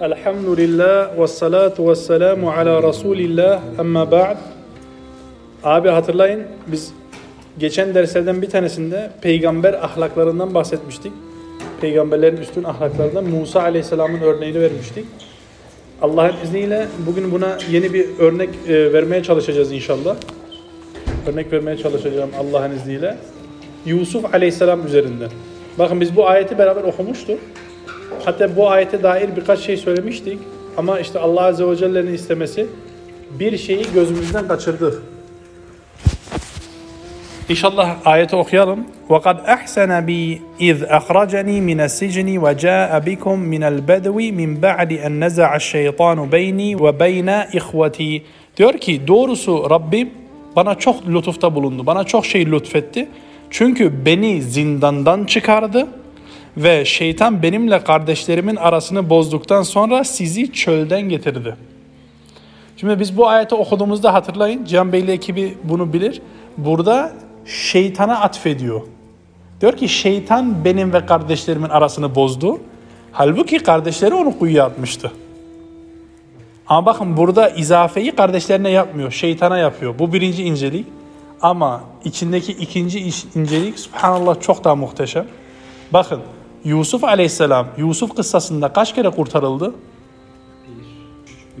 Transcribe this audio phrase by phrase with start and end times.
[0.00, 4.36] Elhamdülillah ve salatu ve selamu ala Resulillah amma ba'd.
[5.64, 6.92] Abi hatırlayın biz
[7.58, 11.12] geçen derslerden bir tanesinde peygamber ahlaklarından bahsetmiştik.
[11.80, 15.04] Peygamberlerin üstün ahlaklarından Musa aleyhisselamın örneğini vermiştik.
[16.02, 20.16] Allah'ın izniyle bugün buna yeni bir örnek e, vermeye çalışacağız inşallah.
[21.32, 23.16] Örnek vermeye çalışacağım Allah'ın izniyle.
[23.86, 25.30] Yusuf aleyhisselam üzerinden.
[25.78, 27.38] Bakın biz bu ayeti beraber okumuştuk.
[28.25, 30.39] Hatta bu ayete dair birkaç şey söylemiştik.
[30.77, 32.67] Ama işte Allah Azze ve Celle'nin istemesi
[33.39, 35.03] bir şeyi gözümüzden kaçırdık.
[37.49, 38.79] İnşallah ayeti okuyalım.
[39.09, 45.49] وَقَدْ أَحْسَنَ بِي إِذْ أَخْرَجَنِي مِنَ السِّجْنِ وَجَاءَ بِكُمْ مِنَ الْبَدْوِ مِنْ بَعْدِ أَنْ نَزَعَ
[45.55, 48.21] الشَّيْطَانُ بَيْنِي وَبَيْنَ إِخْوَتِي
[48.57, 50.09] Diyor ki doğrusu Rabbim
[50.55, 51.85] bana çok lütufta bulundu.
[51.85, 53.07] Bana çok şey lütfetti.
[53.49, 55.87] Çünkü beni zindandan çıkardı
[56.58, 61.56] ve şeytan benimle kardeşlerimin arasını bozduktan sonra sizi çölden getirdi.
[62.76, 64.64] Şimdi biz bu ayeti okuduğumuzda hatırlayın.
[64.64, 66.22] Cihan Beyli ekibi bunu bilir.
[66.56, 67.12] Burada
[67.44, 68.80] şeytana atfediyor.
[69.60, 72.60] Diyor ki şeytan benim ve kardeşlerimin arasını bozdu.
[73.12, 75.12] Halbuki kardeşleri onu kuyuya atmıştı.
[76.66, 79.10] Ama bakın burada izafeyi kardeşlerine yapmıyor.
[79.10, 79.98] Şeytana yapıyor.
[79.98, 80.86] Bu birinci incelik.
[81.42, 82.98] Ama içindeki ikinci
[83.34, 85.26] incelik subhanallah çok daha muhteşem.
[85.92, 86.20] Bakın
[86.64, 89.74] Yusuf aleyhisselam Yusuf kıssasında kaç kere kurtarıldı?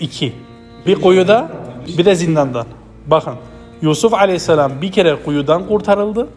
[0.00, 0.32] İki.
[0.86, 1.50] Bir kuyuda
[1.98, 2.66] bir de zindandan.
[3.06, 3.34] Bakın
[3.82, 6.28] Yusuf aleyhisselam bir kere kuyudan kurtarıldı.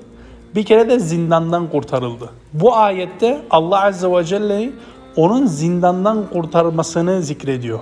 [0.55, 2.29] Bir kere de zindandan kurtarıldı.
[2.53, 4.71] Bu ayette Allah azze ve celle
[5.15, 7.79] onun zindandan kurtarmasını zikrediyor.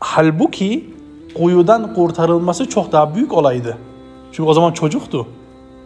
[0.00, 0.94] Halbuki
[1.34, 3.78] kuyudan kurtarılması çok daha büyük olaydı.
[4.32, 5.26] Çünkü o zaman çocuktu.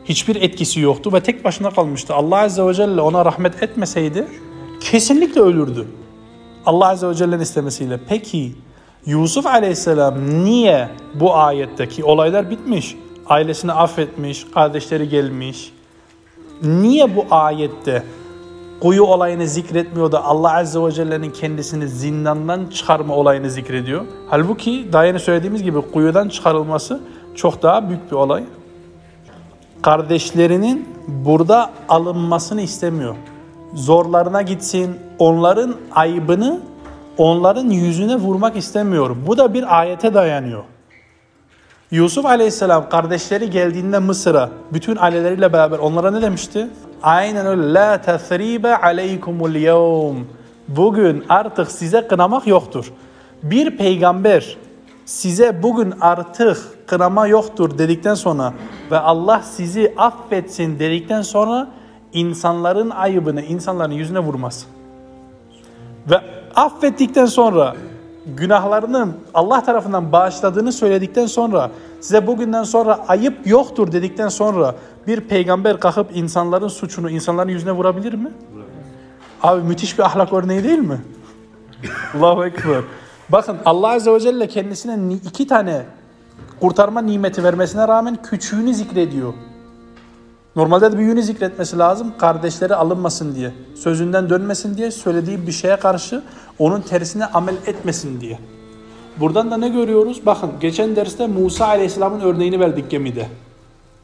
[0.09, 2.15] Hiçbir etkisi yoktu ve tek başına kalmıştı.
[2.15, 4.29] Allah Azze ve Celle ona rahmet etmeseydi
[4.81, 5.87] kesinlikle ölürdü.
[6.67, 8.01] Allah Azze ve Celle'nin istemesiyle.
[8.09, 8.53] Peki
[9.07, 12.97] Yusuf Aleyhisselam niye bu ayetteki olaylar bitmiş?
[13.27, 15.73] Ailesini affetmiş, kardeşleri gelmiş.
[16.63, 18.03] Niye bu ayette
[18.81, 24.05] kuyu olayını zikretmiyor da Allah Azze ve Celle'nin kendisini zindandan çıkarma olayını zikrediyor?
[24.29, 27.01] Halbuki daha yeni söylediğimiz gibi kuyudan çıkarılması
[27.35, 28.45] çok daha büyük bir olay
[29.83, 33.17] kardeşlerinin burada alınmasını istemiyor.
[33.75, 36.61] Zorlarına gitsin, onların aybını
[37.19, 39.17] onların yüzüne vurmak istemiyor.
[39.27, 40.65] Bu da bir ayete dayanıyor.
[41.91, 46.69] Yusuf Aleyhisselam kardeşleri geldiğinde Mısır'a bütün aileleriyle beraber onlara ne demişti?
[47.03, 47.75] Aynen öyle.
[47.75, 50.17] La tesribe aleykumul yevm.
[50.69, 52.93] Bugün artık size kınamak yoktur.
[53.43, 54.57] Bir peygamber
[55.05, 58.53] size bugün artık kınama yoktur dedikten sonra
[58.91, 61.69] ve Allah sizi affetsin dedikten sonra
[62.13, 64.67] insanların ayıbını insanların yüzüne vurmaz.
[66.11, 66.21] Ve
[66.55, 67.75] affettikten sonra
[68.37, 74.75] günahlarının Allah tarafından bağışladığını söyledikten sonra size bugünden sonra ayıp yoktur dedikten sonra
[75.07, 78.33] bir peygamber kalkıp insanların suçunu insanların yüzüne vurabilir mi?
[79.43, 81.01] Abi müthiş bir ahlak örneği değil mi?
[82.19, 82.83] Allahu Ekber.
[83.29, 85.83] Bakın Allah Azze ve Celle kendisine iki tane
[86.61, 89.35] kurtarma nimeti vermesine rağmen küçüğünü zikrediyor.
[90.57, 93.53] Normalde de büyüğünü zikretmesi lazım kardeşleri alınmasın diye.
[93.75, 96.23] Sözünden dönmesin diye söylediği bir şeye karşı
[96.59, 98.39] onun tersine amel etmesin diye.
[99.21, 100.27] Buradan da ne görüyoruz?
[100.27, 103.27] Bakın geçen derste Musa Aleyhisselam'ın örneğini verdik gemide.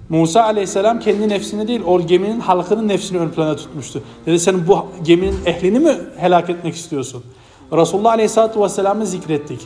[0.09, 4.03] Musa Aleyhisselam kendi nefsini değil o geminin halkının nefsini ön plana tutmuştu.
[4.27, 7.25] Dedi sen bu geminin ehlini mi helak etmek istiyorsun?
[7.73, 9.61] Resulullah Aleyhisselatü Vesselam'ı zikrettik.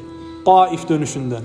[0.44, 1.42] Taif dönüşünden.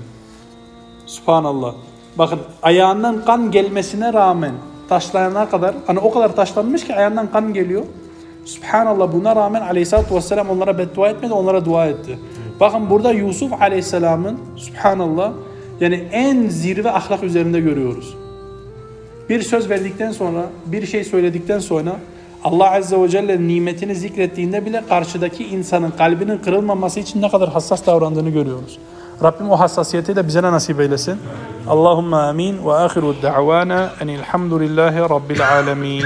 [1.06, 1.74] Subhanallah.
[2.18, 4.52] Bakın ayağından kan gelmesine rağmen
[4.88, 7.82] taşlayana kadar hani o kadar taşlanmış ki ayağından kan geliyor.
[8.44, 12.18] Subhanallah buna rağmen Aleyhisselatü Vesselam onlara beddua etmedi onlara dua etti.
[12.60, 15.32] Bakın burada Yusuf Aleyhisselam'ın Subhanallah
[15.80, 18.16] yani en zirve ahlak üzerinde görüyoruz.
[19.28, 21.96] Bir söz verdikten sonra, bir şey söyledikten sonra
[22.44, 27.86] Allah Azze ve Celle nimetini zikrettiğinde bile karşıdaki insanın kalbinin kırılmaması için ne kadar hassas
[27.86, 28.78] davrandığını görüyoruz.
[29.22, 31.20] Rabbim o hassasiyeti de bize nasip eylesin.
[31.68, 36.04] Allahümme amin ve ahiru da'vana enilhamdülillahi rabbil alemin.